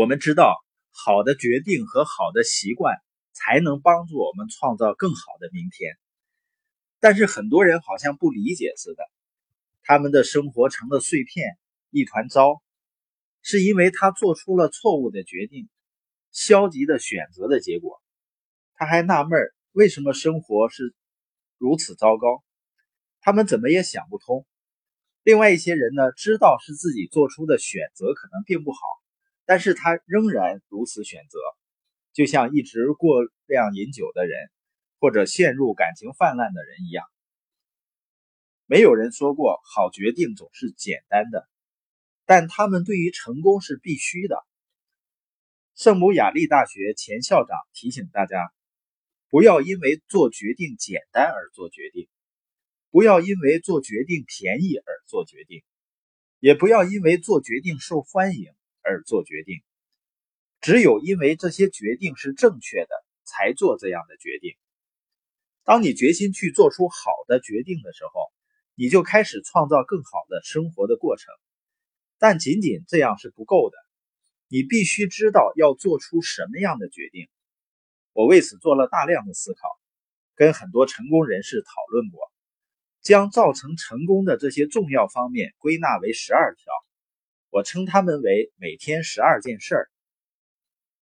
[0.00, 0.56] 我们知道，
[0.92, 2.96] 好的决定和好的习惯
[3.34, 5.98] 才能帮助我们创造更好的明天。
[7.00, 9.04] 但是很多人好像不理解似的，
[9.82, 11.58] 他们的生活成了碎片，
[11.90, 12.62] 一团糟，
[13.42, 15.68] 是因为他做出了错误的决定，
[16.32, 18.00] 消极的选择的结果。
[18.76, 19.38] 他还纳闷
[19.72, 20.94] 为什么生活是
[21.58, 22.42] 如此糟糕，
[23.20, 24.46] 他们怎么也想不通。
[25.24, 28.78] 另外一些人呢，知道是自己做出的选择可能并不好，
[29.50, 31.40] 但是他仍然如此选择，
[32.12, 34.38] 就像一直过量饮酒的人。
[35.02, 37.06] 或者陷入感情泛滥的人一样，
[38.66, 41.48] 没有人说过好决定总是简单的，
[42.26, 44.36] 但他们对于成功是必须的。
[45.74, 48.52] 圣母雅利大学前校长提醒大家，
[49.30, 52.06] 不要因为做决定简单而做决定，
[52.90, 55.62] 不要因为做决定便宜而做决定，
[56.40, 58.52] 也不要因为做决定受欢迎
[58.82, 59.60] 而做决定。
[60.60, 62.90] 只有因为这些决定是正确的，
[63.24, 64.54] 才做这样的决定。
[65.64, 68.32] 当你决心去做出好的决定的时候，
[68.74, 71.32] 你就开始创造更好的生活的过程。
[72.18, 73.76] 但仅仅这样是不够的，
[74.48, 77.28] 你必须知道要做出什么样的决定。
[78.12, 79.68] 我为此做了大量的思考，
[80.34, 82.20] 跟很多成功人士讨论过，
[83.00, 86.72] 将造成成功的这些重要方面归纳为十二条，
[87.50, 89.90] 我称它们为每天十二件事儿。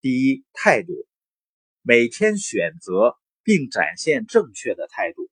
[0.00, 0.92] 第一，态度，
[1.80, 3.16] 每天选择。
[3.44, 5.28] 并展现正确的态度。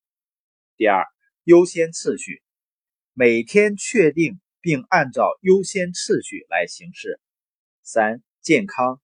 [0.77, 1.07] 第二，
[1.45, 2.43] 优先次序，
[3.13, 7.21] 每天确定并按照优先次序来行事。
[7.85, 9.01] 三，健康，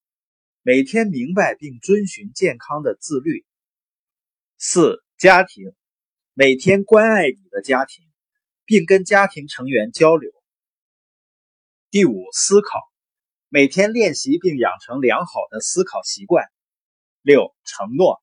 [0.63, 3.45] 每天明白并遵循健康的自律。
[4.59, 5.73] 四，家庭，
[6.35, 8.05] 每天关爱你的家庭，
[8.65, 10.33] 并跟家庭成员交流。
[11.89, 12.81] 第五，思考，
[13.49, 16.45] 每天练习并养成良好的思考习惯。
[17.23, 18.21] 六，承诺。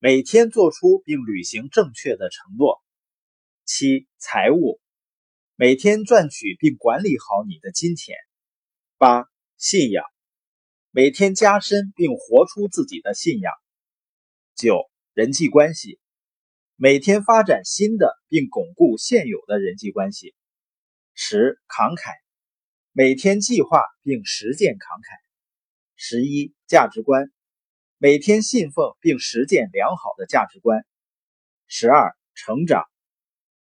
[0.00, 2.82] 每天做出并履行正确的承诺。
[3.64, 4.80] 七、财务，
[5.54, 8.16] 每天赚取并管理好你的金钱。
[8.96, 9.26] 八、
[9.56, 10.04] 信仰，
[10.90, 13.52] 每天加深并活出自己的信仰。
[14.56, 16.00] 九、人际关系，
[16.74, 20.34] 每天发展新的并巩固现有的人际关系。
[21.14, 22.12] 十、慷慨，
[23.00, 25.06] 每天计划并实践慷慨。
[25.94, 27.30] 十一、价值观。
[27.96, 30.84] 每天信奉并实践良好的价值观。
[31.68, 32.82] 十二，成长，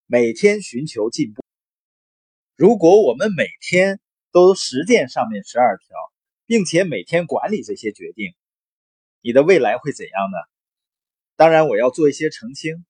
[0.05, 1.41] 每天寻求进步。
[2.55, 3.99] 如果我们每天
[4.31, 5.97] 都实践上面十二条，
[6.45, 8.35] 并且每天管理这些决定，
[9.21, 10.37] 你的未来会怎样呢？
[11.35, 12.85] 当然，我要做一些澄清，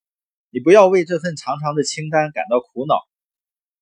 [0.49, 2.95] 你不要为这份长长的清单感到苦恼。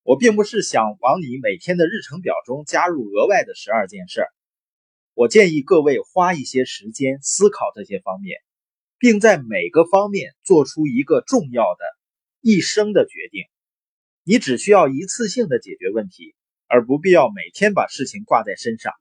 [0.03, 4.27] 我并不是想往你每天的日程表中加入额外的十二件事儿。
[5.13, 8.37] 我建议各位花一些时间思考这些方面，
[8.97, 11.85] 并在每个方面做出一个重要的
[12.39, 13.43] 一生的决定。
[14.23, 16.35] 你只需要一次性的解决问题，
[16.67, 18.93] 而不必要每天把事情挂在身上。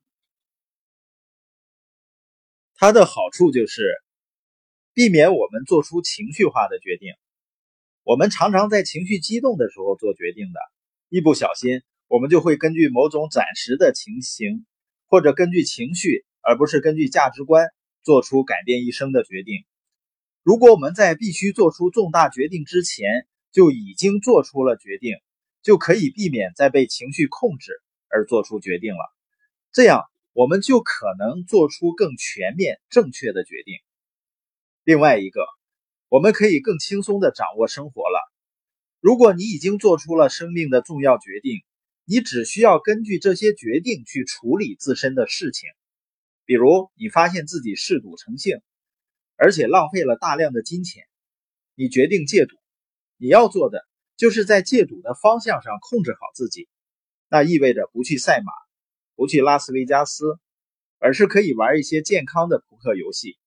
[2.75, 3.83] 它的好处就是
[4.95, 7.13] 避免我们做出情绪化的决定。
[8.03, 10.61] 我们常常在情绪激动的时候做决定的，
[11.11, 14.65] 一不小心，我们就会根据某种暂时的情形。
[15.13, 17.67] 或者根据情绪，而不是根据价值观，
[18.05, 19.65] 做出改变一生的决定。
[20.45, 25.17] 如果我们在必须做出重大决定之前就已经做出了决定，
[25.65, 27.73] 就可以避免再被情绪控制
[28.09, 29.01] 而做出决定了。
[29.73, 33.75] 这样，我们就可能做出更全面、正确的决定。
[34.85, 35.45] 另外一个，
[36.09, 38.20] 我们可以更轻松地掌握生活了。
[39.01, 41.63] 如果你已经做出了生命的重要决定，
[42.05, 45.71] 你只需要根据这些决定去处理自身的事情，
[46.45, 48.61] 比如你发现自己嗜赌成性，
[49.37, 51.05] 而且浪费了大量的金钱，
[51.75, 52.57] 你决定戒赌。
[53.17, 56.69] 你要做的就是在戒赌的方向上控制好自己，
[57.31, 58.53] 那意味着不去赛马，
[59.15, 60.25] 不去拉斯维加斯，
[60.99, 63.39] 而是可以玩一些健康的扑克游戏。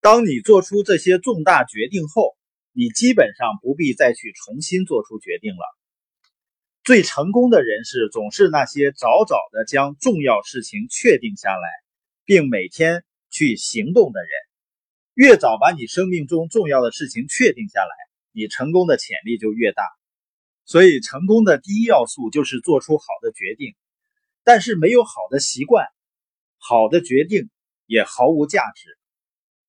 [0.00, 2.35] 当你做出这些重大决定后，
[2.78, 5.64] 你基本上不必再去重新做出决定了。
[6.84, 11.66] 最成功的人士总是那些早早的将重要事情确定下来，
[12.26, 14.28] 并每天去行动的人。
[15.14, 17.88] 越早把你生命中重要的事情确定下来，
[18.30, 19.82] 你成功的潜力就越大。
[20.66, 23.74] 所以，成功的第一要素就是做出好的决定。
[24.44, 25.86] 但是，没有好的习惯，
[26.58, 27.48] 好的决定
[27.86, 28.98] 也毫无价值。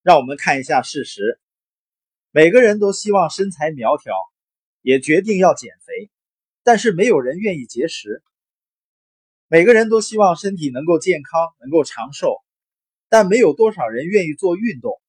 [0.02, 1.40] 让我们看一下事实：
[2.32, 4.14] 每个人都希望身材苗条，
[4.82, 6.12] 也决定要减肥。
[6.64, 8.22] 但是没有人愿意节食。
[9.48, 12.44] 每个人都希望身体能够健康，能够长寿，
[13.08, 15.02] 但没有多少人愿意做运动。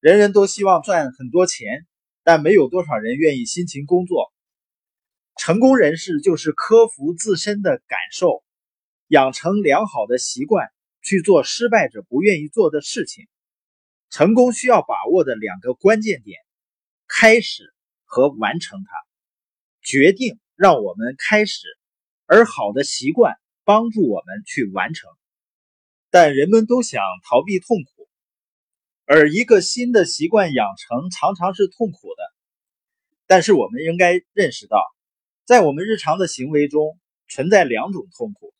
[0.00, 1.86] 人人都希望赚很多钱，
[2.22, 4.30] 但没有多少人愿意辛勤工作。
[5.36, 8.44] 成功人士就是克服自身的感受，
[9.06, 10.68] 养成良好的习惯，
[11.00, 13.26] 去做失败者不愿意做的事情。
[14.10, 16.38] 成功需要把握的两个关键点：
[17.06, 17.74] 开始
[18.04, 18.90] 和完成它。
[19.82, 21.66] 决定让我们开始，
[22.26, 23.34] 而好的习惯
[23.64, 25.10] 帮助我们去完成。
[26.10, 28.08] 但人们都想逃避痛苦。
[29.04, 32.22] 而一个新的习惯养成常常是痛苦的，
[33.26, 34.78] 但是我们应该认识到，
[35.46, 38.52] 在我们日常的行为中存在两种痛苦，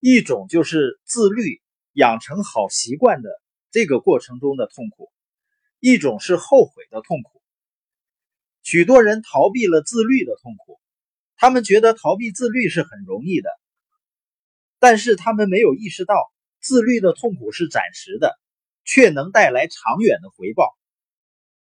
[0.00, 1.62] 一种就是自律
[1.92, 3.30] 养成好习惯的
[3.74, 5.10] 这个过程中的痛苦，
[5.80, 7.42] 一种是后悔的痛苦。
[8.62, 10.78] 许多人逃避了自律的痛苦，
[11.34, 13.50] 他们觉得逃避自律是很容易的，
[14.78, 16.14] 但是他们没有意识到
[16.60, 18.38] 自律的痛苦是暂时的。
[18.86, 20.76] 却能带来长远的回报。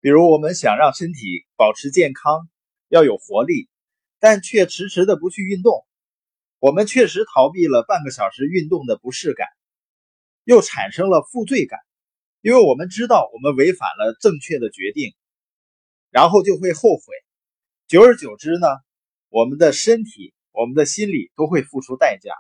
[0.00, 2.47] 比如，我们想让身体保持健康，
[2.88, 3.70] 要有活力，
[4.20, 5.87] 但却迟迟的不去运动。
[6.59, 9.49] 我们确实逃避了半个小时运动的不适感，
[10.44, 11.81] 又产生了负罪感，
[12.41, 15.15] 因为我们知道我们违反了正确的决定，
[16.11, 17.03] 然后就会后悔。
[17.88, 18.67] 久而久之呢，
[19.29, 22.33] 我们的身体、我们的心理都会付出代价。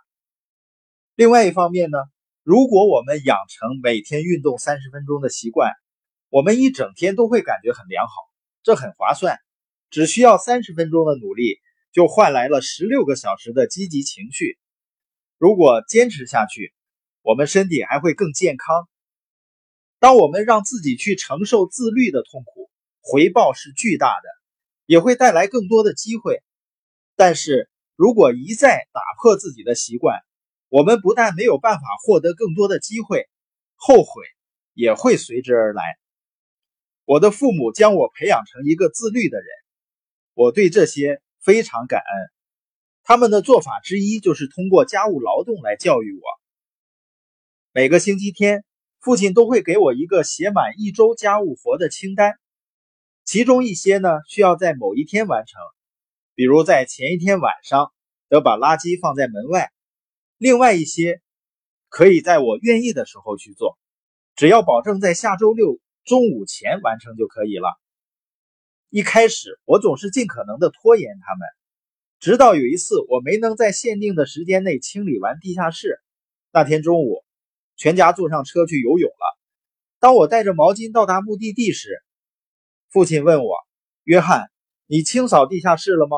[1.14, 1.98] 另外一方面呢？
[2.42, 5.72] 如果我们养成每天运动三十分钟的习惯，
[6.28, 8.12] 我们一整天都会感觉很良好，
[8.62, 9.36] 这很划算。
[9.90, 11.58] 只需要三十分钟的努力，
[11.90, 14.58] 就换来了十六个小时的积极情绪。
[15.38, 16.72] 如果坚持下去，
[17.22, 18.88] 我们身体还会更健康。
[19.98, 22.70] 当我们让自己去承受自律的痛苦，
[23.00, 24.28] 回报是巨大的，
[24.86, 26.42] 也会带来更多的机会。
[27.14, 30.20] 但是如果一再打破自己的习惯，
[30.68, 33.28] 我们不但没有办法获得更多的机会，
[33.74, 34.22] 后悔
[34.74, 35.82] 也会随之而来。
[37.04, 39.46] 我的父母将我培养成一个自律的人，
[40.34, 42.30] 我对这些非常感恩。
[43.04, 46.22] 他们的做法之一就是通过家务劳动来教育我。
[47.72, 48.64] 每个星期天，
[49.06, 52.40] 父亲都会给我一个写满一周家务活的清单，
[53.24, 55.60] 其中一些呢需要在某一天完成，
[56.34, 57.92] 比如在前一天晚上
[58.28, 59.70] 得把垃圾放在门外。
[60.38, 61.20] 另外一些
[61.88, 63.78] 可以在我愿意的时候去做，
[64.34, 67.68] 只要保证在下周六中午前完成就可以了。
[68.90, 71.46] 一开始我总是尽可能的拖延他们，
[72.18, 76.00] 直到有一次我没能在限定的时间内清理完地下室。
[76.50, 77.22] 那天中午，
[77.76, 79.38] 全家坐上车去游泳了。
[79.98, 82.02] 当我带着毛巾到达目的地时，
[82.88, 83.56] 父亲问我
[84.04, 84.50] ：“约翰，
[84.86, 86.16] 你清扫地下室了吗？”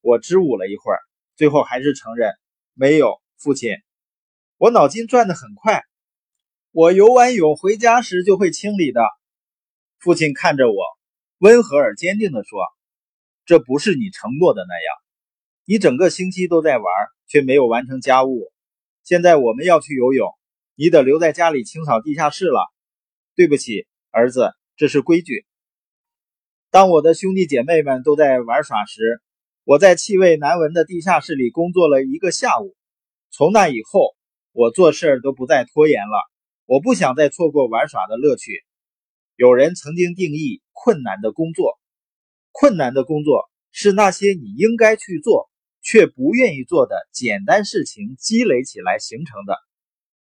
[0.00, 1.00] 我支吾了一会儿，
[1.36, 2.32] 最后还是承认
[2.74, 3.20] 没有。
[3.36, 3.72] 父亲，
[4.56, 5.82] 我脑筋转得很快，
[6.70, 9.02] 我游完泳回家时就会清理的。
[9.98, 10.76] 父亲看着我，
[11.38, 12.60] 温和而坚定地说
[13.44, 14.94] ：“这不是你承诺的那样。
[15.64, 16.84] 你整个星期都在玩，
[17.26, 18.52] 却没有完成家务。
[19.02, 20.28] 现在我们要去游泳，
[20.80, 22.60] 你得留在家里清扫地下室了。
[23.34, 25.44] 对不起，儿子，这是规矩。”
[26.70, 29.20] 当我的兄弟姐妹们都在玩耍时，
[29.64, 32.76] 我在气味难闻的地下室里工作了一个下午。
[33.32, 34.14] 从那以后，
[34.52, 36.16] 我做事都不再拖延了。
[36.64, 38.62] 我不想再错过玩耍的乐趣。
[39.34, 41.76] 有人曾经定义困难的工作，
[42.52, 45.50] 困难的工作是那些你应该去做
[45.82, 49.58] 却不愿意做的简单事情积累起来形成的。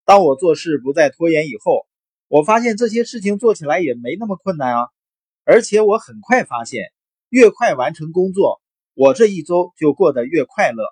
[0.05, 1.87] 当我做事不再拖延以后，
[2.27, 4.87] 我发现这些事情做起来也没那么困难啊！
[5.45, 6.91] 而且我很快发现，
[7.29, 8.61] 越快完成工作，
[8.95, 10.83] 我这一周就过得越快乐。